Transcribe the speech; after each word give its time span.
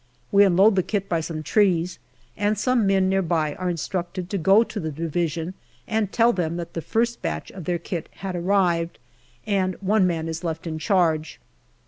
We 0.31 0.43
unload 0.45 0.75
the 0.75 0.81
kit 0.81 1.07
by 1.07 1.19
some 1.19 1.43
trees, 1.43 1.99
and 2.35 2.57
some 2.57 2.87
men 2.87 3.07
near 3.07 3.21
by 3.21 3.53
are 3.53 3.69
instructed 3.69 4.31
to 4.31 4.39
go 4.39 4.61
on 4.61 4.65
to 4.69 4.79
the 4.79 4.89
Division 4.91 5.53
and 5.87 6.11
tell 6.11 6.33
them 6.33 6.57
that 6.57 6.73
the 6.73 6.81
first 6.81 7.21
batch 7.21 7.51
of 7.51 7.65
their 7.65 7.77
kit 7.77 8.09
had 8.13 8.35
arrived, 8.35 8.97
and 9.45 9.75
one 9.79 10.07
man 10.07 10.27
is 10.27 10.43
left 10.43 10.65
in 10.65 10.79
charge. 10.79 11.39